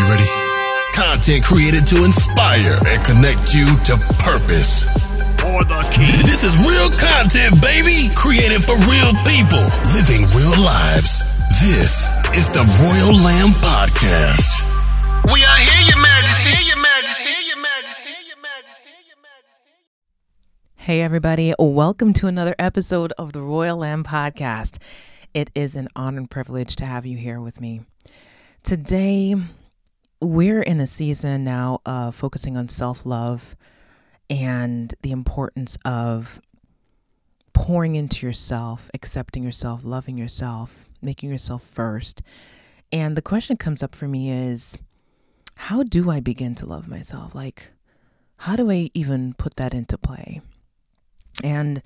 You 0.00 0.08
ready? 0.08 0.32
Content 0.96 1.44
created 1.44 1.84
to 1.92 2.08
inspire 2.08 2.80
and 2.88 3.04
connect 3.04 3.52
you 3.52 3.68
to 3.84 4.00
purpose. 4.16 4.88
For 5.36 5.60
the 5.68 5.76
king. 5.92 6.08
This 6.24 6.40
is 6.40 6.56
real 6.64 6.88
content, 6.96 7.60
baby. 7.60 8.08
Created 8.16 8.64
for 8.64 8.80
real 8.88 9.12
people, 9.28 9.60
living 9.92 10.24
real 10.32 10.56
lives. 10.56 11.20
This 11.60 12.08
is 12.32 12.48
the 12.48 12.64
Royal 12.80 13.12
Lamb 13.12 13.52
Podcast. 13.60 14.64
We 15.28 15.44
are 15.44 15.60
here, 15.68 15.92
Your 15.92 16.00
Majesty. 16.00 16.56
Your 16.64 16.80
Majesty. 16.80 17.36
Your 17.44 17.60
Majesty. 17.60 18.16
Your 18.26 18.40
Majesty. 18.40 18.96
Your 19.04 19.20
Majesty. 19.20 19.76
Hey, 20.76 21.02
everybody, 21.02 21.52
welcome 21.58 22.14
to 22.14 22.26
another 22.26 22.54
episode 22.58 23.12
of 23.18 23.34
the 23.34 23.42
Royal 23.42 23.76
Lamb 23.76 24.04
Podcast. 24.04 24.78
It 25.34 25.50
is 25.54 25.76
an 25.76 25.88
honor 25.94 26.20
and 26.20 26.30
privilege 26.30 26.74
to 26.76 26.86
have 26.86 27.04
you 27.04 27.18
here 27.18 27.38
with 27.38 27.60
me. 27.60 27.80
Today, 28.62 29.34
we're 30.20 30.62
in 30.62 30.80
a 30.80 30.86
season 30.86 31.44
now 31.44 31.80
of 31.86 32.14
focusing 32.14 32.56
on 32.56 32.68
self 32.68 33.06
love 33.06 33.56
and 34.28 34.94
the 35.02 35.10
importance 35.12 35.76
of 35.84 36.40
pouring 37.52 37.96
into 37.96 38.26
yourself, 38.26 38.90
accepting 38.94 39.42
yourself, 39.42 39.80
loving 39.82 40.16
yourself, 40.16 40.88
making 41.02 41.30
yourself 41.30 41.62
first. 41.62 42.22
And 42.92 43.16
the 43.16 43.22
question 43.22 43.56
comes 43.56 43.82
up 43.82 43.94
for 43.94 44.08
me 44.08 44.30
is 44.30 44.78
how 45.56 45.82
do 45.82 46.10
I 46.10 46.20
begin 46.20 46.54
to 46.56 46.66
love 46.66 46.88
myself? 46.88 47.34
Like, 47.34 47.70
how 48.38 48.56
do 48.56 48.70
I 48.70 48.90
even 48.94 49.34
put 49.34 49.56
that 49.56 49.74
into 49.74 49.98
play? 49.98 50.40
And 51.44 51.82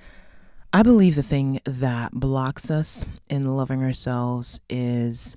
I 0.72 0.82
believe 0.82 1.14
the 1.14 1.22
thing 1.22 1.60
that 1.64 2.12
blocks 2.12 2.70
us 2.70 3.04
in 3.28 3.56
loving 3.56 3.82
ourselves 3.82 4.60
is 4.68 5.36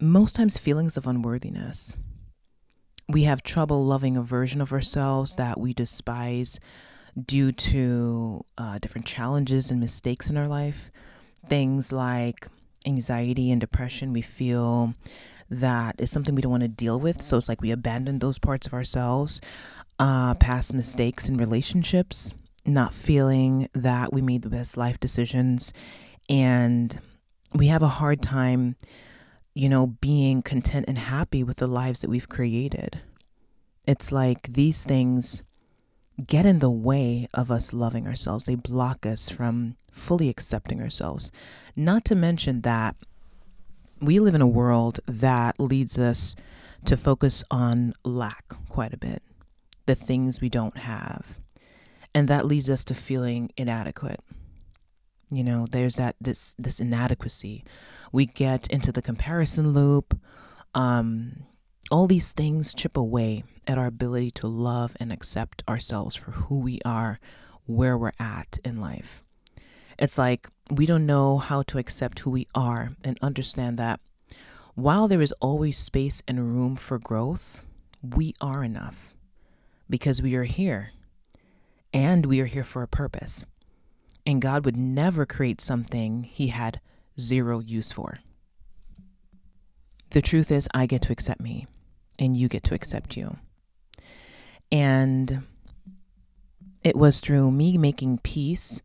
most 0.00 0.34
times 0.34 0.56
feelings 0.58 0.96
of 0.96 1.06
unworthiness. 1.06 1.94
We 3.08 3.24
have 3.24 3.42
trouble 3.42 3.84
loving 3.84 4.16
a 4.16 4.22
version 4.22 4.60
of 4.60 4.72
ourselves 4.72 5.36
that 5.36 5.60
we 5.60 5.74
despise 5.74 6.58
due 7.20 7.52
to 7.52 8.44
uh, 8.56 8.78
different 8.78 9.06
challenges 9.06 9.70
and 9.70 9.80
mistakes 9.80 10.30
in 10.30 10.36
our 10.36 10.46
life. 10.46 10.90
Things 11.48 11.92
like 11.92 12.46
anxiety 12.86 13.50
and 13.50 13.60
depression, 13.60 14.12
we 14.12 14.22
feel 14.22 14.94
that 15.50 15.96
is 15.98 16.10
something 16.10 16.34
we 16.34 16.42
don't 16.42 16.52
want 16.52 16.62
to 16.62 16.68
deal 16.68 16.98
with. 16.98 17.20
So 17.20 17.36
it's 17.36 17.48
like 17.48 17.60
we 17.60 17.72
abandon 17.72 18.20
those 18.20 18.38
parts 18.38 18.66
of 18.66 18.72
ourselves. 18.72 19.40
Uh, 19.98 20.32
past 20.34 20.72
mistakes 20.72 21.28
in 21.28 21.36
relationships, 21.36 22.32
not 22.64 22.94
feeling 22.94 23.68
that 23.74 24.14
we 24.14 24.22
made 24.22 24.40
the 24.40 24.48
best 24.48 24.78
life 24.78 24.98
decisions. 24.98 25.74
And 26.30 26.98
we 27.52 27.66
have 27.66 27.82
a 27.82 27.88
hard 27.88 28.22
time 28.22 28.76
you 29.60 29.68
know, 29.68 29.86
being 29.86 30.40
content 30.40 30.86
and 30.88 30.96
happy 30.96 31.44
with 31.44 31.58
the 31.58 31.66
lives 31.66 32.00
that 32.00 32.08
we've 32.08 32.30
created. 32.30 32.98
It's 33.86 34.10
like 34.10 34.54
these 34.54 34.86
things 34.86 35.42
get 36.26 36.46
in 36.46 36.60
the 36.60 36.70
way 36.70 37.28
of 37.34 37.50
us 37.50 37.74
loving 37.74 38.08
ourselves. 38.08 38.44
They 38.46 38.54
block 38.54 39.04
us 39.04 39.28
from 39.28 39.76
fully 39.92 40.30
accepting 40.30 40.80
ourselves. 40.80 41.30
Not 41.76 42.06
to 42.06 42.14
mention 42.14 42.62
that 42.62 42.96
we 44.00 44.18
live 44.18 44.34
in 44.34 44.40
a 44.40 44.48
world 44.48 44.98
that 45.04 45.60
leads 45.60 45.98
us 45.98 46.34
to 46.86 46.96
focus 46.96 47.44
on 47.50 47.92
lack 48.02 48.54
quite 48.70 48.94
a 48.94 48.96
bit, 48.96 49.22
the 49.84 49.94
things 49.94 50.40
we 50.40 50.48
don't 50.48 50.78
have. 50.78 51.36
And 52.14 52.28
that 52.28 52.46
leads 52.46 52.70
us 52.70 52.82
to 52.84 52.94
feeling 52.94 53.50
inadequate. 53.58 54.20
You 55.30 55.44
know, 55.44 55.66
there's 55.70 55.96
that 55.96 56.16
this 56.18 56.56
this 56.58 56.80
inadequacy 56.80 57.62
we 58.12 58.26
get 58.26 58.66
into 58.68 58.92
the 58.92 59.02
comparison 59.02 59.72
loop. 59.72 60.18
Um, 60.74 61.44
all 61.90 62.06
these 62.06 62.32
things 62.32 62.74
chip 62.74 62.96
away 62.96 63.44
at 63.66 63.78
our 63.78 63.86
ability 63.86 64.30
to 64.30 64.46
love 64.46 64.96
and 65.00 65.12
accept 65.12 65.62
ourselves 65.68 66.16
for 66.16 66.32
who 66.32 66.60
we 66.60 66.80
are, 66.84 67.18
where 67.66 67.96
we're 67.98 68.12
at 68.18 68.58
in 68.64 68.80
life. 68.80 69.22
It's 69.98 70.18
like 70.18 70.48
we 70.70 70.86
don't 70.86 71.06
know 71.06 71.38
how 71.38 71.62
to 71.62 71.78
accept 71.78 72.20
who 72.20 72.30
we 72.30 72.46
are 72.54 72.92
and 73.04 73.18
understand 73.20 73.78
that 73.78 74.00
while 74.74 75.08
there 75.08 75.20
is 75.20 75.34
always 75.40 75.76
space 75.76 76.22
and 76.26 76.54
room 76.54 76.76
for 76.76 76.98
growth, 76.98 77.62
we 78.02 78.34
are 78.40 78.64
enough 78.64 79.14
because 79.90 80.22
we 80.22 80.34
are 80.36 80.44
here 80.44 80.92
and 81.92 82.24
we 82.24 82.40
are 82.40 82.46
here 82.46 82.64
for 82.64 82.82
a 82.82 82.88
purpose. 82.88 83.44
And 84.24 84.40
God 84.40 84.64
would 84.64 84.76
never 84.76 85.26
create 85.26 85.60
something 85.60 86.22
He 86.22 86.48
had 86.48 86.80
zero 87.20 87.60
use 87.60 87.92
for. 87.92 88.18
The 90.10 90.22
truth 90.22 90.50
is, 90.50 90.68
I 90.74 90.86
get 90.86 91.02
to 91.02 91.12
accept 91.12 91.40
me, 91.40 91.66
and 92.18 92.36
you 92.36 92.48
get 92.48 92.64
to 92.64 92.74
accept 92.74 93.16
you. 93.16 93.36
And 94.72 95.42
it 96.82 96.96
was 96.96 97.20
through 97.20 97.50
me 97.50 97.78
making 97.78 98.18
peace 98.18 98.80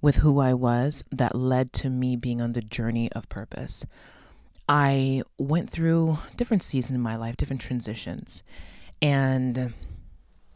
with 0.00 0.16
who 0.16 0.40
I 0.40 0.54
was 0.54 1.04
that 1.10 1.34
led 1.34 1.72
to 1.74 1.90
me 1.90 2.16
being 2.16 2.40
on 2.40 2.52
the 2.52 2.60
journey 2.60 3.10
of 3.12 3.28
purpose. 3.28 3.86
I 4.68 5.22
went 5.38 5.70
through 5.70 6.18
different 6.36 6.62
seasons 6.62 6.96
in 6.96 7.00
my 7.00 7.16
life, 7.16 7.36
different 7.36 7.62
transitions. 7.62 8.42
And 9.00 9.74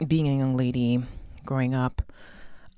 being 0.05 0.27
a 0.27 0.37
young 0.37 0.57
lady 0.57 1.03
growing 1.45 1.75
up, 1.75 2.01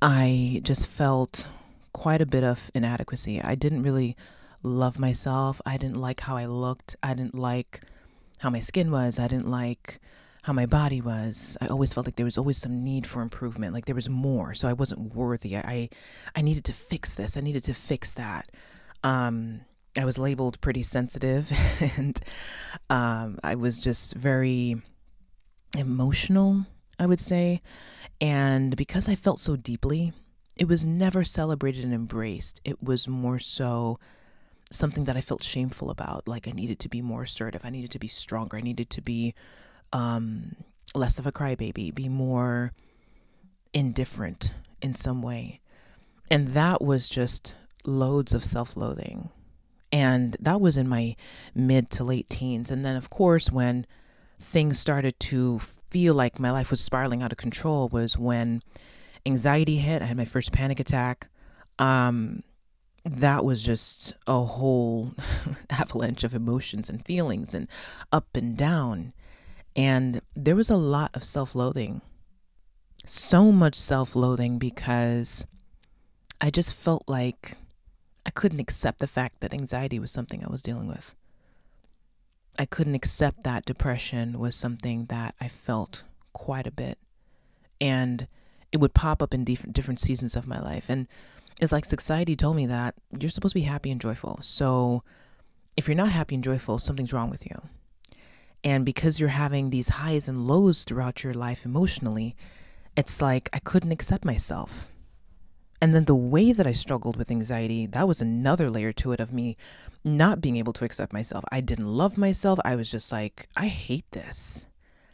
I 0.02 0.62
just 0.64 0.88
felt 0.88 1.48
quite 1.94 2.22
a 2.22 2.26
bit 2.26 2.44
of 2.44 2.72
inadequacy. 2.74 3.42
I 3.42 3.56
didn't 3.56 3.84
really 3.84 4.16
love 4.64 5.00
myself. 5.00 5.62
I 5.66 5.78
didn't 5.78 5.98
like 5.98 6.22
how 6.22 6.38
I 6.38 6.46
looked. 6.46 6.96
I 7.02 7.14
didn't 7.14 7.36
like 7.36 7.82
how 8.40 8.50
my 8.50 8.60
skin 8.60 8.92
was. 8.92 9.20
I 9.20 9.28
didn't 9.28 9.50
like 9.50 10.00
how 10.44 10.54
my 10.54 10.66
body 10.66 11.02
was. 11.02 11.58
I 11.62 11.68
always 11.68 11.94
felt 11.94 12.08
like 12.08 12.16
there 12.16 12.26
was 12.26 12.38
always 12.38 12.58
some 12.58 12.84
need 12.84 13.06
for 13.06 13.22
improvement. 13.22 13.74
Like 13.74 13.86
there 13.86 13.96
was 13.96 14.10
more. 14.10 14.54
So 14.54 14.68
I 14.68 14.74
wasn't 14.74 15.14
worthy. 15.14 15.58
I 15.58 15.90
I 16.36 16.42
needed 16.42 16.66
to 16.66 16.74
fix 16.74 17.16
this. 17.16 17.38
I 17.38 17.42
needed 17.42 17.64
to 17.66 17.74
fix 17.74 18.16
that. 18.16 18.50
Um 19.04 19.62
I 19.98 20.06
was 20.06 20.18
labeled 20.18 20.62
pretty 20.62 20.84
sensitive 20.84 21.52
and 21.98 22.20
um 22.90 23.38
I 23.44 23.56
was 23.56 23.80
just 23.80 24.16
very 24.16 24.82
emotional, 25.78 26.66
I 26.98 27.06
would 27.06 27.20
say. 27.20 27.62
And 28.20 28.76
because 28.76 29.08
I 29.08 29.16
felt 29.16 29.40
so 29.40 29.56
deeply, 29.56 30.14
it 30.56 30.68
was 30.68 30.86
never 30.86 31.24
celebrated 31.24 31.84
and 31.84 31.94
embraced. 31.94 32.62
It 32.64 32.82
was 32.82 33.08
more 33.08 33.40
so 33.40 34.00
something 34.72 35.04
that 35.06 35.18
I 35.18 35.22
felt 35.22 35.44
shameful 35.44 35.90
about. 35.90 36.28
Like 36.28 36.48
I 36.48 36.52
needed 36.52 36.80
to 36.80 36.90
be 36.90 37.02
more 37.02 37.24
assertive. 37.24 37.62
I 37.64 37.70
needed 37.70 37.92
to 37.92 38.00
be 38.00 38.08
stronger. 38.08 38.58
I 38.58 38.62
needed 38.62 38.90
to 38.92 39.02
be 39.02 39.36
um, 39.94 40.56
less 40.96 41.20
of 41.20 41.28
a 41.28 41.32
crybaby, 41.32 41.94
be 41.94 42.10
more 42.10 42.72
indifferent 43.74 44.54
in 44.82 44.96
some 44.96 45.22
way. 45.22 45.60
And 46.30 46.50
that 46.50 46.82
was 46.82 47.10
just 47.10 47.56
loads 47.86 48.34
of 48.34 48.44
self 48.44 48.78
loathing. 48.78 49.30
And 49.92 50.38
that 50.40 50.62
was 50.62 50.78
in 50.78 50.88
my 50.88 51.16
mid 51.54 51.90
to 51.92 52.04
late 52.04 52.30
teens. 52.30 52.72
And 52.72 52.86
then, 52.86 52.96
of 52.96 53.10
course, 53.10 53.52
when 53.52 53.86
things 54.40 54.80
started 54.80 55.20
to 55.20 55.60
feel 55.60 56.14
like 56.14 56.40
my 56.40 56.50
life 56.50 56.72
was 56.72 56.82
spiraling 56.82 57.22
out 57.22 57.34
of 57.34 57.38
control, 57.38 57.90
was 57.90 58.18
when 58.18 58.62
anxiety 59.26 59.78
hit. 59.78 60.02
I 60.02 60.06
had 60.06 60.18
my 60.18 60.26
first 60.26 60.54
panic 60.54 60.80
attack. 60.80 61.28
Um, 61.78 62.44
that 63.04 63.44
was 63.44 63.64
just 63.64 64.14
a 64.28 64.42
whole 64.42 65.14
avalanche 65.70 66.24
of 66.24 66.36
emotions 66.36 66.90
and 66.90 67.06
feelings 67.06 67.54
and 67.54 67.68
up 68.12 68.36
and 68.36 68.56
down. 68.56 69.14
And 69.76 70.22
there 70.36 70.56
was 70.56 70.70
a 70.70 70.76
lot 70.76 71.12
of 71.14 71.24
self 71.24 71.56
loathing. 71.56 72.02
So 73.06 73.52
much 73.52 73.76
self 73.76 74.16
loathing 74.16 74.60
because 74.60 75.46
I 76.40 76.50
just 76.50 76.74
felt 76.74 77.04
like 77.08 77.58
I 78.26 78.30
couldn't 78.30 78.60
accept 78.60 79.00
the 79.00 79.08
fact 79.08 79.40
that 79.40 79.54
anxiety 79.54 79.98
was 79.98 80.12
something 80.12 80.44
I 80.44 80.50
was 80.50 80.62
dealing 80.62 80.88
with. 80.88 81.16
I 82.60 82.66
couldn't 82.66 82.96
accept 82.96 83.44
that 83.44 83.66
depression 83.66 84.38
was 84.38 84.56
something 84.56 85.06
that 85.06 85.36
I 85.40 85.48
felt 85.48 86.04
quite 86.34 86.68
a 86.68 86.72
bit. 86.72 87.00
And 87.80 88.28
it 88.72 88.80
would 88.80 88.94
pop 88.94 89.24
up 89.24 89.34
in 89.34 89.44
different 89.44 89.76
different 89.76 90.00
seasons 90.00 90.36
of 90.36 90.48
my 90.48 90.60
life. 90.60 90.86
And 90.88 91.08
it's 91.62 91.72
like 91.72 91.86
society 91.86 92.36
told 92.36 92.56
me 92.56 92.66
that 92.66 92.96
you're 93.18 93.30
supposed 93.30 93.54
to 93.54 93.60
be 93.60 93.66
happy 93.66 93.92
and 93.92 94.02
joyful. 94.02 94.40
So 94.42 95.04
if 95.78 95.88
you're 95.88 95.96
not 95.96 96.10
happy 96.10 96.36
and 96.36 96.44
joyful, 96.44 96.80
something's 96.80 97.14
wrong 97.14 97.30
with 97.30 97.46
you. 97.46 97.62
And 98.64 98.84
because 98.84 99.20
you're 99.20 99.30
having 99.30 99.70
these 99.70 99.90
highs 99.90 100.28
and 100.28 100.48
lows 100.48 100.84
throughout 100.84 101.24
your 101.24 101.34
life 101.36 101.64
emotionally, 101.64 102.36
it's 102.98 103.22
like 103.22 103.50
I 103.54 103.60
couldn't 103.60 103.92
accept 103.92 104.26
myself. 104.26 104.88
And 105.82 105.96
then 105.96 106.06
the 106.06 106.16
way 106.16 106.52
that 106.52 106.68
I 106.68 106.74
struggled 106.74 107.16
with 107.16 107.32
anxiety, 107.32 107.86
that 107.88 108.08
was 108.08 108.22
another 108.22 108.70
layer 108.70 108.94
to 108.94 109.12
it 109.14 109.20
of 109.20 109.34
me 109.34 109.58
not 110.04 110.42
being 110.42 110.58
able 110.58 110.74
to 110.74 110.86
accept 110.86 111.14
myself. 111.14 111.44
I 111.52 111.62
didn't 111.62 111.88
love 111.88 112.18
myself. 112.18 112.60
I 112.66 112.76
was 112.76 112.90
just 112.90 113.12
like, 113.12 113.48
I 113.56 113.68
hate 113.68 114.10
this. 114.12 114.66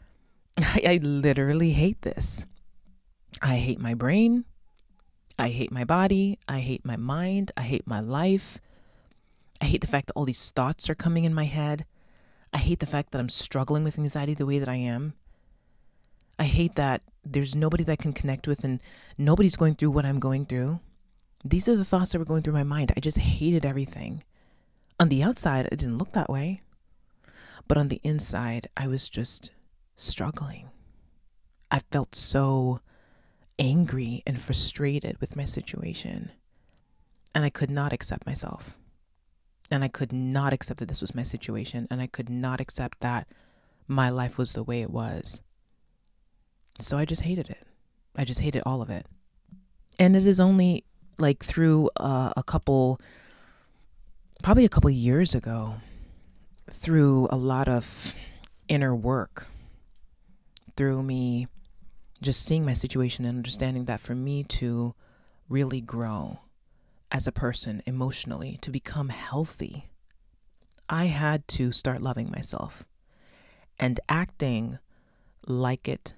I, 0.58 0.82
I 0.86 1.00
literally 1.02 1.70
hate 1.70 2.02
this. 2.02 2.46
I 3.40 3.56
hate 3.56 3.80
my 3.80 3.94
brain. 3.94 4.44
I 5.38 5.48
hate 5.50 5.70
my 5.70 5.84
body. 5.84 6.38
I 6.48 6.58
hate 6.58 6.84
my 6.84 6.96
mind. 6.96 7.52
I 7.56 7.62
hate 7.62 7.86
my 7.86 8.00
life. 8.00 8.58
I 9.60 9.66
hate 9.66 9.80
the 9.80 9.86
fact 9.86 10.08
that 10.08 10.14
all 10.14 10.24
these 10.24 10.50
thoughts 10.50 10.90
are 10.90 10.94
coming 10.94 11.24
in 11.24 11.34
my 11.34 11.44
head. 11.44 11.84
I 12.52 12.58
hate 12.58 12.80
the 12.80 12.86
fact 12.86 13.12
that 13.12 13.18
I'm 13.18 13.28
struggling 13.28 13.84
with 13.84 13.98
anxiety 13.98 14.34
the 14.34 14.46
way 14.46 14.58
that 14.58 14.68
I 14.68 14.76
am. 14.76 15.14
I 16.38 16.44
hate 16.44 16.76
that 16.76 17.02
there's 17.24 17.54
nobody 17.54 17.84
that 17.84 17.92
I 17.92 17.96
can 17.96 18.12
connect 18.12 18.48
with 18.48 18.64
and 18.64 18.80
nobody's 19.16 19.56
going 19.56 19.74
through 19.74 19.90
what 19.90 20.06
I'm 20.06 20.20
going 20.20 20.46
through. 20.46 20.80
These 21.44 21.68
are 21.68 21.76
the 21.76 21.84
thoughts 21.84 22.12
that 22.12 22.18
were 22.18 22.24
going 22.24 22.42
through 22.42 22.54
my 22.54 22.64
mind. 22.64 22.92
I 22.96 23.00
just 23.00 23.18
hated 23.18 23.64
everything. 23.64 24.24
On 24.98 25.08
the 25.08 25.22
outside, 25.22 25.66
it 25.66 25.78
didn't 25.78 25.98
look 25.98 26.12
that 26.12 26.30
way. 26.30 26.62
But 27.68 27.78
on 27.78 27.88
the 27.88 28.00
inside, 28.02 28.68
I 28.76 28.88
was 28.88 29.08
just 29.08 29.50
struggling. 29.96 30.70
I 31.70 31.80
felt 31.90 32.16
so 32.16 32.80
angry 33.58 34.22
and 34.26 34.40
frustrated 34.40 35.20
with 35.20 35.36
my 35.36 35.44
situation. 35.44 36.30
And 37.34 37.44
I 37.44 37.50
could 37.50 37.70
not 37.70 37.92
accept 37.92 38.26
myself. 38.26 38.76
And 39.70 39.84
I 39.84 39.88
could 39.88 40.12
not 40.12 40.52
accept 40.52 40.80
that 40.80 40.88
this 40.88 41.00
was 41.00 41.14
my 41.14 41.22
situation. 41.22 41.86
And 41.90 42.00
I 42.00 42.06
could 42.06 42.30
not 42.30 42.60
accept 42.60 43.00
that 43.00 43.28
my 43.86 44.10
life 44.10 44.38
was 44.38 44.52
the 44.52 44.62
way 44.62 44.80
it 44.80 44.90
was. 44.90 45.40
So 46.80 46.96
I 46.96 47.04
just 47.04 47.22
hated 47.22 47.50
it. 47.50 47.66
I 48.16 48.24
just 48.24 48.40
hated 48.40 48.62
all 48.64 48.82
of 48.82 48.90
it. 48.90 49.06
And 49.98 50.16
it 50.16 50.26
is 50.26 50.40
only 50.40 50.84
like 51.18 51.42
through 51.42 51.90
uh, 51.96 52.32
a 52.36 52.42
couple, 52.42 53.00
probably 54.42 54.64
a 54.64 54.68
couple 54.68 54.90
years 54.90 55.34
ago, 55.34 55.74
through 56.70 57.28
a 57.30 57.36
lot 57.36 57.68
of 57.68 58.14
inner 58.68 58.94
work, 58.94 59.48
through 60.76 61.02
me 61.02 61.46
just 62.20 62.44
seeing 62.44 62.64
my 62.64 62.74
situation 62.74 63.24
and 63.24 63.36
understanding 63.36 63.84
that 63.86 64.00
for 64.00 64.14
me 64.14 64.42
to 64.44 64.94
really 65.48 65.80
grow 65.80 66.38
as 67.10 67.26
a 67.26 67.32
person 67.32 67.82
emotionally, 67.86 68.58
to 68.60 68.70
become 68.70 69.08
healthy, 69.08 69.88
I 70.88 71.06
had 71.06 71.46
to 71.48 71.72
start 71.72 72.02
loving 72.02 72.30
myself 72.30 72.84
and 73.78 74.00
acting 74.08 74.78
like 75.46 75.88
it 75.88 76.12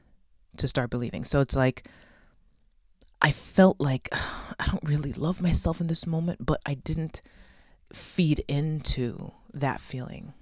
to 0.57 0.69
start 0.69 0.91
believing. 0.91 1.25
So 1.25 1.41
it's 1.41 1.57
like, 1.57 1.87
I 3.21 3.31
felt 3.31 3.81
like 3.81 4.09
I 4.13 4.67
don't 4.67 4.89
really 4.89 5.13
love 5.13 5.41
myself 5.41 5.81
in 5.81 5.87
this 5.87 6.07
moment, 6.07 6.45
but 6.45 6.61
I 6.67 6.75
didn't 6.75 7.23
feed 7.93 8.45
into 8.49 9.33
that 9.53 9.81
feeling. 9.81 10.33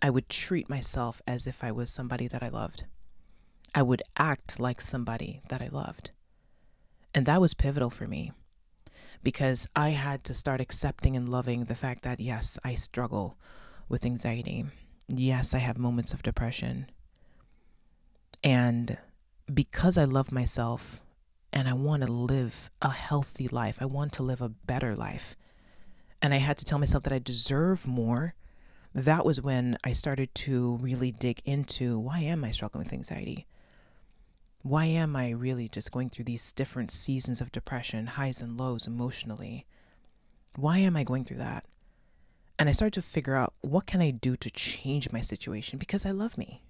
I 0.00 0.10
would 0.10 0.28
treat 0.28 0.68
myself 0.68 1.20
as 1.26 1.46
if 1.46 1.64
I 1.64 1.72
was 1.72 1.90
somebody 1.90 2.28
that 2.28 2.42
I 2.42 2.48
loved. 2.48 2.84
I 3.74 3.82
would 3.82 4.02
act 4.16 4.58
like 4.58 4.80
somebody 4.80 5.42
that 5.48 5.62
I 5.62 5.68
loved. 5.68 6.10
And 7.14 7.26
that 7.26 7.40
was 7.40 7.54
pivotal 7.54 7.90
for 7.90 8.06
me 8.06 8.32
because 9.22 9.68
I 9.74 9.90
had 9.90 10.24
to 10.24 10.34
start 10.34 10.60
accepting 10.60 11.16
and 11.16 11.28
loving 11.28 11.64
the 11.64 11.74
fact 11.74 12.02
that, 12.02 12.20
yes, 12.20 12.58
I 12.64 12.74
struggle 12.74 13.36
with 13.88 14.04
anxiety. 14.04 14.66
Yes, 15.08 15.54
I 15.54 15.58
have 15.58 15.78
moments 15.78 16.12
of 16.12 16.22
depression. 16.22 16.90
And 18.44 18.98
because 19.52 19.98
I 19.98 20.04
love 20.04 20.30
myself 20.30 21.00
and 21.52 21.68
I 21.68 21.72
want 21.72 22.02
to 22.02 22.12
live 22.12 22.70
a 22.82 22.90
healthy 22.90 23.48
life, 23.48 23.78
I 23.80 23.86
want 23.86 24.12
to 24.14 24.22
live 24.22 24.40
a 24.40 24.50
better 24.50 24.94
life, 24.94 25.36
and 26.20 26.34
I 26.34 26.38
had 26.38 26.58
to 26.58 26.64
tell 26.64 26.78
myself 26.78 27.04
that 27.04 27.12
I 27.12 27.18
deserve 27.18 27.86
more, 27.86 28.34
that 28.94 29.24
was 29.24 29.40
when 29.40 29.78
I 29.84 29.92
started 29.92 30.34
to 30.36 30.76
really 30.76 31.12
dig 31.12 31.40
into 31.44 31.98
why 31.98 32.20
am 32.20 32.44
I 32.44 32.50
struggling 32.50 32.84
with 32.84 32.92
anxiety? 32.92 33.46
Why 34.62 34.86
am 34.86 35.14
I 35.14 35.30
really 35.30 35.68
just 35.68 35.92
going 35.92 36.10
through 36.10 36.24
these 36.24 36.52
different 36.52 36.90
seasons 36.90 37.40
of 37.40 37.52
depression, 37.52 38.06
highs 38.06 38.40
and 38.40 38.58
lows 38.58 38.86
emotionally? 38.86 39.66
Why 40.56 40.78
am 40.78 40.96
I 40.96 41.04
going 41.04 41.24
through 41.24 41.38
that? 41.38 41.64
And 42.58 42.68
I 42.68 42.72
started 42.72 42.94
to 42.94 43.02
figure 43.02 43.36
out 43.36 43.54
what 43.60 43.86
can 43.86 44.00
I 44.00 44.10
do 44.10 44.36
to 44.36 44.50
change 44.50 45.12
my 45.12 45.20
situation 45.20 45.78
because 45.78 46.04
I 46.04 46.10
love 46.10 46.36
me. 46.36 46.64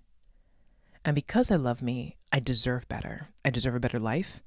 And 1.04 1.14
because 1.14 1.50
I 1.50 1.56
love 1.56 1.80
me, 1.80 2.16
I 2.30 2.40
deserve 2.40 2.86
better. 2.88 3.28
I 3.44 3.50
deserve 3.50 3.74
a 3.74 3.80
better 3.80 3.98
life. 3.98 4.42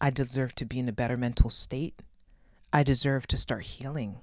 I 0.00 0.10
deserve 0.10 0.54
to 0.56 0.64
be 0.64 0.80
in 0.80 0.88
a 0.88 0.92
better 0.92 1.16
mental 1.16 1.50
state. 1.50 2.02
I 2.72 2.82
deserve 2.82 3.28
to 3.28 3.36
start 3.36 3.62
healing. 3.62 4.18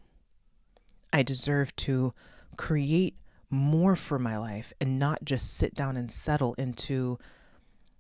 I 1.14 1.24
deserve 1.24 1.74
to 1.78 2.14
create 2.58 3.16
more 3.50 3.96
for 3.96 4.20
my 4.20 4.38
life 4.38 4.74
and 4.82 5.00
not 5.00 5.24
just 5.24 5.56
sit 5.56 5.74
down 5.74 5.96
and 5.96 6.12
settle 6.12 6.54
into 6.56 7.18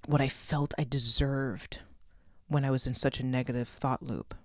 what 0.08 0.22
I 0.22 0.28
felt 0.28 0.74
I 0.78 0.84
deserved 0.84 1.80
when 2.48 2.64
I 2.64 2.72
was 2.72 2.86
in 2.86 2.94
such 2.94 3.20
a 3.20 3.26
negative 3.26 3.68
thought 3.68 4.04
loop. 4.04 4.36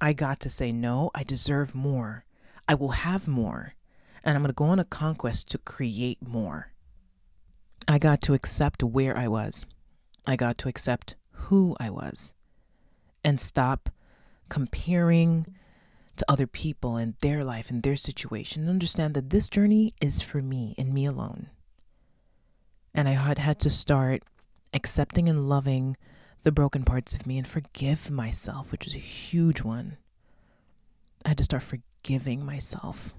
I 0.00 0.12
got 0.12 0.40
to 0.40 0.50
say, 0.50 0.72
no, 0.72 1.10
I 1.14 1.24
deserve 1.24 1.74
more. 1.74 2.24
I 2.68 2.74
will 2.74 2.90
have 2.90 3.26
more. 3.26 3.72
And 4.22 4.36
I'm 4.36 4.42
going 4.42 4.50
to 4.50 4.54
go 4.54 4.64
on 4.64 4.78
a 4.78 4.84
conquest 4.84 5.50
to 5.50 5.58
create 5.58 6.26
more. 6.26 6.72
I 7.86 7.98
got 7.98 8.20
to 8.22 8.34
accept 8.34 8.82
where 8.82 9.16
I 9.16 9.28
was. 9.28 9.64
I 10.26 10.36
got 10.36 10.58
to 10.58 10.68
accept 10.68 11.16
who 11.30 11.74
I 11.80 11.88
was 11.88 12.34
and 13.24 13.40
stop 13.40 13.90
comparing 14.48 15.46
to 16.16 16.24
other 16.28 16.46
people 16.46 16.96
and 16.96 17.14
their 17.20 17.44
life 17.44 17.70
and 17.70 17.82
their 17.82 17.96
situation 17.96 18.62
and 18.62 18.70
understand 18.70 19.14
that 19.14 19.30
this 19.30 19.48
journey 19.48 19.94
is 20.00 20.20
for 20.20 20.42
me 20.42 20.74
and 20.76 20.92
me 20.92 21.06
alone. 21.06 21.48
And 22.94 23.08
I 23.08 23.12
had 23.12 23.38
had 23.38 23.58
to 23.60 23.70
start 23.70 24.22
accepting 24.72 25.28
and 25.28 25.48
loving 25.48 25.96
the 26.42 26.52
broken 26.52 26.84
parts 26.84 27.14
of 27.14 27.26
me 27.26 27.38
and 27.38 27.46
forgive 27.46 28.10
myself, 28.10 28.70
which 28.70 28.86
is 28.86 28.94
a 28.94 28.98
huge 28.98 29.62
one. 29.62 29.96
I 31.24 31.28
had 31.30 31.38
to 31.38 31.44
start 31.44 31.62
forgiving 31.62 32.44
myself. 32.44 33.14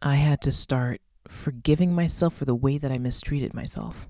I 0.00 0.16
had 0.16 0.40
to 0.42 0.52
start 0.52 1.00
forgiving 1.28 1.94
myself 1.94 2.34
for 2.34 2.44
the 2.44 2.54
way 2.54 2.78
that 2.78 2.92
I 2.92 2.98
mistreated 2.98 3.54
myself. 3.54 4.06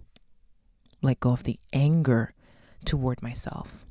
Let 1.02 1.20
go 1.20 1.32
of 1.32 1.44
the 1.44 1.58
anger 1.72 2.32
toward 2.84 3.22
myself. 3.22 3.84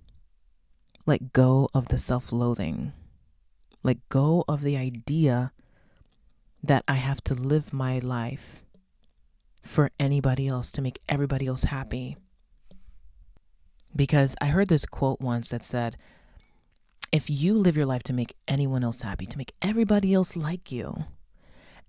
Let 1.05 1.33
go 1.33 1.69
of 1.73 1.89
the 1.89 1.97
self 1.97 2.31
loathing. 2.31 2.93
Let 3.83 4.07
go 4.09 4.45
of 4.47 4.61
the 4.61 4.77
idea 4.77 5.51
that 6.63 6.83
I 6.87 6.95
have 6.95 7.21
to 7.25 7.33
live 7.33 7.73
my 7.73 7.99
life 7.99 8.62
for 9.63 9.89
anybody 9.99 10.47
else 10.47 10.71
to 10.73 10.81
make 10.81 10.99
everybody 11.09 11.47
else 11.47 11.63
happy. 11.63 12.17
Because 13.95 14.35
I 14.41 14.47
heard 14.47 14.67
this 14.67 14.85
quote 14.85 15.21
once 15.21 15.49
that 15.49 15.65
said, 15.65 15.97
if 17.11 17.29
you 17.29 17.57
live 17.57 17.77
your 17.77 17.85
life 17.85 18.03
to 18.03 18.13
make 18.13 18.35
anyone 18.47 18.83
else 18.83 19.01
happy, 19.01 19.25
to 19.25 19.37
make 19.37 19.53
everybody 19.61 20.13
else 20.13 20.35
like 20.35 20.71
you, 20.71 21.05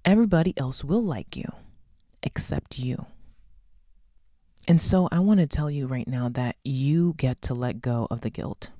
everybody 0.04 0.54
else 0.56 0.84
will 0.84 1.02
like 1.02 1.36
you 1.36 1.50
except 2.22 2.78
you. 2.78 3.06
And 4.68 4.80
so 4.80 5.08
I 5.10 5.18
want 5.18 5.40
to 5.40 5.46
tell 5.46 5.70
you 5.70 5.86
right 5.86 6.08
now 6.08 6.28
that 6.30 6.56
you 6.64 7.14
get 7.16 7.42
to 7.42 7.54
let 7.54 7.80
go 7.80 8.06
of 8.10 8.20
the 8.20 8.30
guilt. 8.30 8.70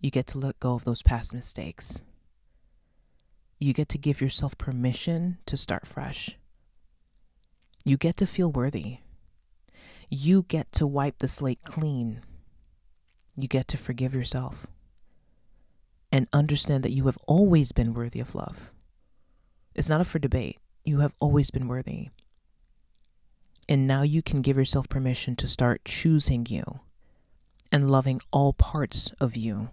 You 0.00 0.10
get 0.10 0.26
to 0.28 0.38
let 0.38 0.60
go 0.60 0.74
of 0.74 0.84
those 0.84 1.02
past 1.02 1.32
mistakes. 1.32 2.00
You 3.58 3.72
get 3.72 3.88
to 3.90 3.98
give 3.98 4.20
yourself 4.20 4.56
permission 4.56 5.38
to 5.46 5.56
start 5.56 5.86
fresh. 5.86 6.36
You 7.88 7.96
get 7.96 8.18
to 8.18 8.26
feel 8.26 8.52
worthy. 8.52 8.98
You 10.10 10.42
get 10.46 10.72
to 10.72 10.86
wipe 10.86 11.20
the 11.20 11.26
slate 11.26 11.62
clean. 11.64 12.20
You 13.34 13.48
get 13.48 13.66
to 13.68 13.78
forgive 13.78 14.14
yourself 14.14 14.66
and 16.12 16.28
understand 16.30 16.82
that 16.82 16.92
you 16.92 17.06
have 17.06 17.16
always 17.26 17.72
been 17.72 17.94
worthy 17.94 18.20
of 18.20 18.34
love. 18.34 18.72
It's 19.74 19.88
not 19.88 20.02
up 20.02 20.06
for 20.06 20.18
debate. 20.18 20.58
You 20.84 20.98
have 20.98 21.14
always 21.18 21.50
been 21.50 21.66
worthy. 21.66 22.10
And 23.70 23.86
now 23.86 24.02
you 24.02 24.20
can 24.20 24.42
give 24.42 24.58
yourself 24.58 24.90
permission 24.90 25.34
to 25.36 25.46
start 25.46 25.86
choosing 25.86 26.44
you 26.46 26.80
and 27.72 27.90
loving 27.90 28.20
all 28.30 28.52
parts 28.52 29.12
of 29.18 29.34
you. 29.34 29.70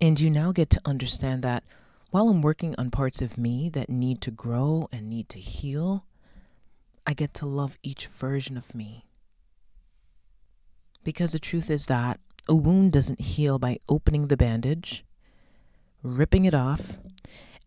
And 0.00 0.18
you 0.18 0.30
now 0.30 0.50
get 0.52 0.70
to 0.70 0.80
understand 0.86 1.42
that 1.42 1.62
while 2.14 2.28
I'm 2.28 2.42
working 2.42 2.76
on 2.78 2.92
parts 2.92 3.20
of 3.20 3.36
me 3.36 3.68
that 3.70 3.90
need 3.90 4.20
to 4.20 4.30
grow 4.30 4.88
and 4.92 5.10
need 5.10 5.28
to 5.30 5.40
heal, 5.40 6.06
I 7.04 7.12
get 7.12 7.34
to 7.34 7.44
love 7.44 7.76
each 7.82 8.06
version 8.06 8.56
of 8.56 8.72
me. 8.72 9.06
Because 11.02 11.32
the 11.32 11.40
truth 11.40 11.68
is 11.68 11.86
that 11.86 12.20
a 12.48 12.54
wound 12.54 12.92
doesn't 12.92 13.20
heal 13.20 13.58
by 13.58 13.78
opening 13.88 14.28
the 14.28 14.36
bandage, 14.36 15.04
ripping 16.04 16.44
it 16.44 16.54
off, 16.54 16.98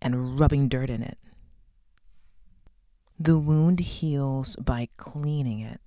and 0.02 0.40
rubbing 0.40 0.70
dirt 0.70 0.90
in 0.90 1.04
it. 1.04 1.18
The 3.20 3.38
wound 3.38 3.82
heals 3.82 4.56
by 4.56 4.88
cleaning 4.96 5.60
it, 5.60 5.82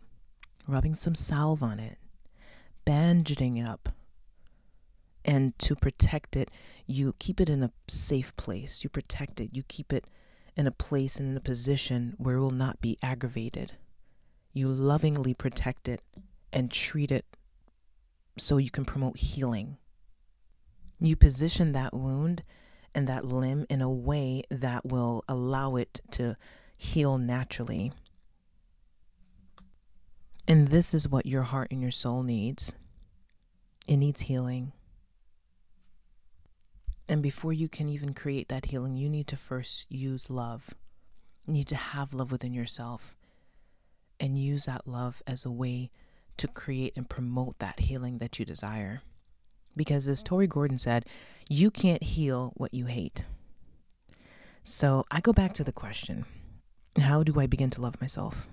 rubbing 0.69 0.95
some 0.95 1.15
salve 1.15 1.63
on 1.63 1.81
it, 1.81 1.97
bandaging 2.85 3.57
it 3.57 3.67
up. 3.67 3.89
And 5.25 5.59
to 5.61 5.77
protect 5.77 6.37
it, 6.37 6.51
you 6.87 7.15
keep 7.19 7.41
it 7.41 7.51
in 7.51 7.63
a 7.63 7.73
safe 7.89 8.35
place. 8.37 8.83
You 8.83 8.91
protect 8.91 9.41
it. 9.41 9.51
You 9.53 9.63
keep 9.63 9.93
it 9.93 10.07
in 10.57 10.67
a 10.67 10.73
place 10.73 11.19
and 11.19 11.31
in 11.31 11.37
a 11.37 11.41
position 11.41 12.15
where 12.19 12.37
it 12.37 12.41
will 12.41 12.51
not 12.51 12.81
be 12.81 12.99
aggravated. 13.03 13.73
You 14.53 14.69
lovingly 14.69 15.35
protect 15.35 15.89
it 15.89 16.01
and 16.53 16.71
treat 16.71 17.13
it 17.13 17.25
so 18.39 18.57
you 18.57 18.71
can 18.71 18.85
promote 18.85 19.19
healing. 19.19 19.77
You 20.99 21.17
position 21.17 21.73
that 21.73 21.95
wound 21.95 22.43
and 22.95 23.07
that 23.07 23.25
limb 23.25 23.67
in 23.69 23.81
a 23.81 23.91
way 23.91 24.43
that 24.51 24.85
will 24.85 25.25
allow 25.29 25.77
it 25.77 26.01
to 26.13 26.37
heal 26.77 27.19
naturally. 27.19 27.93
And 30.49 30.69
this 30.69 30.93
is 30.93 31.09
what 31.09 31.27
your 31.27 31.43
heart 31.43 31.71
and 31.71 31.81
your 31.81 31.93
soul 31.93 32.23
needs 32.23 32.73
it 33.91 33.97
needs 33.97 34.21
healing. 34.23 34.73
And 37.11 37.25
before 37.25 37.53
you 37.53 37.69
can 37.69 37.89
even 37.89 38.15
create 38.15 38.49
that 38.51 38.67
healing, 38.67 38.97
you 38.97 39.11
need 39.11 39.27
to 39.27 39.37
first 39.37 39.91
use 39.91 40.31
love. 40.31 40.75
You 41.45 41.55
need 41.55 41.67
to 41.67 41.75
have 41.75 42.15
love 42.15 42.31
within 42.31 42.55
yourself 42.55 43.17
and 44.21 44.39
use 44.39 44.67
that 44.67 44.87
love 44.87 45.21
as 45.27 45.45
a 45.45 45.51
way 45.51 45.91
to 46.37 46.47
create 46.47 46.93
and 46.95 47.11
promote 47.11 47.59
that 47.59 47.81
healing 47.81 48.19
that 48.19 48.39
you 48.39 48.45
desire. 48.45 49.03
Because 49.77 50.07
as 50.07 50.23
Tori 50.23 50.47
Gordon 50.47 50.79
said, 50.79 51.05
you 51.49 51.73
can't 51.73 52.05
heal 52.05 52.53
what 52.57 52.73
you 52.73 52.87
hate. 52.87 53.25
So 54.63 55.05
I 55.11 55.21
go 55.21 55.33
back 55.33 55.53
to 55.55 55.65
the 55.65 55.73
question 55.73 56.27
how 56.97 57.25
do 57.25 57.41
I 57.41 57.49
begin 57.49 57.71
to 57.71 57.81
love 57.81 58.01
myself? 58.01 58.47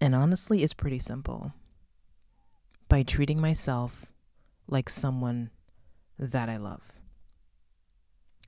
And 0.00 0.16
honestly, 0.16 0.64
it's 0.64 0.74
pretty 0.74 0.98
simple 0.98 1.52
by 2.88 3.04
treating 3.04 3.40
myself 3.40 4.06
like 4.66 4.90
someone 4.90 5.50
that 6.18 6.48
I 6.48 6.56
love, 6.56 6.92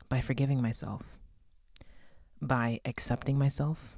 by 0.08 0.20
forgiving 0.20 0.60
myself, 0.60 1.02
by 2.42 2.80
accepting 2.84 3.38
myself, 3.38 3.96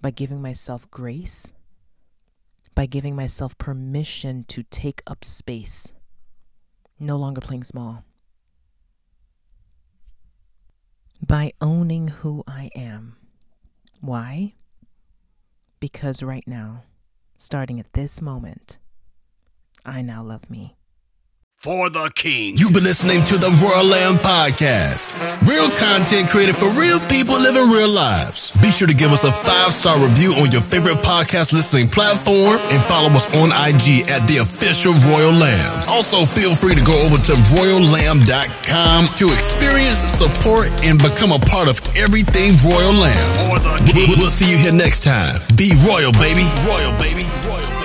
by 0.00 0.10
giving 0.10 0.40
myself 0.40 0.90
grace, 0.90 1.52
by 2.74 2.86
giving 2.86 3.14
myself 3.14 3.58
permission 3.58 4.44
to 4.44 4.62
take 4.62 5.02
up 5.06 5.24
space, 5.24 5.92
no 6.98 7.16
longer 7.16 7.40
playing 7.40 7.64
small, 7.64 8.04
by 11.20 11.52
owning 11.60 12.08
who 12.08 12.44
I 12.46 12.70
am. 12.74 13.16
Why? 14.00 14.54
Because 15.80 16.22
right 16.22 16.44
now, 16.46 16.84
starting 17.36 17.78
at 17.78 17.92
this 17.92 18.22
moment, 18.22 18.78
I 19.84 20.00
now 20.00 20.22
love 20.22 20.48
me 20.48 20.77
for 21.58 21.90
the 21.90 22.06
king. 22.14 22.54
You've 22.54 22.70
been 22.70 22.86
listening 22.86 23.18
to 23.26 23.34
the 23.34 23.50
Royal 23.58 23.82
Lamb 23.82 24.14
Podcast. 24.22 25.10
Real 25.42 25.66
content 25.74 26.30
created 26.30 26.54
for 26.54 26.70
real 26.78 27.02
people 27.10 27.34
living 27.34 27.66
real 27.66 27.90
lives. 27.90 28.54
Be 28.62 28.70
sure 28.70 28.86
to 28.86 28.94
give 28.94 29.10
us 29.10 29.26
a 29.26 29.34
five 29.42 29.74
star 29.74 29.98
review 29.98 30.38
on 30.38 30.54
your 30.54 30.62
favorite 30.62 31.02
podcast 31.02 31.50
listening 31.50 31.90
platform 31.90 32.62
and 32.70 32.78
follow 32.86 33.10
us 33.10 33.26
on 33.42 33.50
IG 33.50 34.06
at 34.06 34.22
the 34.30 34.38
official 34.38 34.94
Royal 35.10 35.34
Lamb. 35.34 35.82
Also, 35.90 36.22
feel 36.22 36.54
free 36.54 36.78
to 36.78 36.84
go 36.86 36.94
over 37.02 37.18
to 37.26 37.34
royallamb.com 37.58 39.10
to 39.18 39.26
experience, 39.26 40.06
support, 40.06 40.70
and 40.86 40.94
become 41.02 41.34
a 41.34 41.42
part 41.42 41.66
of 41.66 41.82
everything 41.98 42.54
Royal 42.62 42.94
Lamb. 42.94 43.58
We'll 44.14 44.30
see 44.30 44.46
you 44.46 44.62
here 44.62 44.76
next 44.78 45.02
time. 45.02 45.34
Be 45.58 45.74
royal, 45.82 46.14
baby. 46.22 46.46
Royal, 46.62 46.94
baby. 47.02 47.26
Royal. 47.50 47.77